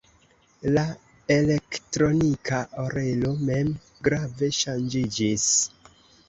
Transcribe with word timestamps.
La 0.75 0.83
"Elektronika 1.35 2.61
Orelo" 2.85 3.35
mem 3.51 3.71
grave 4.09 4.51
ŝanĝiĝis. 4.63 5.47